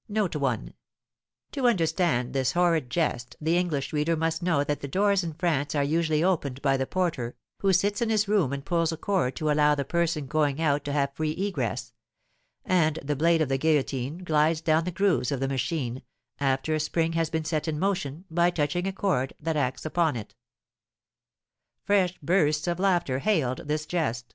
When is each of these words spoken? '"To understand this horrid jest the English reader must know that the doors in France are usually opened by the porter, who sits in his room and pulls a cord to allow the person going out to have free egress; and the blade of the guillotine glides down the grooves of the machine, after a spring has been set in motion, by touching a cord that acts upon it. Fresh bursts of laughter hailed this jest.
'"To 0.14 0.72
understand 1.66 2.32
this 2.32 2.52
horrid 2.52 2.88
jest 2.88 3.36
the 3.42 3.58
English 3.58 3.92
reader 3.92 4.16
must 4.16 4.42
know 4.42 4.64
that 4.64 4.80
the 4.80 4.88
doors 4.88 5.22
in 5.22 5.34
France 5.34 5.74
are 5.74 5.84
usually 5.84 6.24
opened 6.24 6.62
by 6.62 6.78
the 6.78 6.86
porter, 6.86 7.36
who 7.58 7.74
sits 7.74 8.00
in 8.00 8.08
his 8.08 8.26
room 8.26 8.54
and 8.54 8.64
pulls 8.64 8.90
a 8.90 8.96
cord 8.96 9.36
to 9.36 9.50
allow 9.50 9.74
the 9.74 9.84
person 9.84 10.26
going 10.28 10.62
out 10.62 10.82
to 10.86 10.94
have 10.94 11.12
free 11.12 11.32
egress; 11.32 11.92
and 12.64 13.00
the 13.04 13.14
blade 13.14 13.42
of 13.42 13.50
the 13.50 13.58
guillotine 13.58 14.24
glides 14.24 14.62
down 14.62 14.84
the 14.84 14.90
grooves 14.90 15.30
of 15.30 15.40
the 15.40 15.46
machine, 15.48 16.00
after 16.40 16.74
a 16.74 16.80
spring 16.80 17.12
has 17.12 17.28
been 17.28 17.44
set 17.44 17.68
in 17.68 17.78
motion, 17.78 18.24
by 18.30 18.48
touching 18.48 18.86
a 18.86 18.94
cord 18.94 19.34
that 19.38 19.58
acts 19.58 19.84
upon 19.84 20.16
it. 20.16 20.34
Fresh 21.84 22.14
bursts 22.22 22.66
of 22.66 22.78
laughter 22.80 23.18
hailed 23.18 23.68
this 23.68 23.84
jest. 23.84 24.34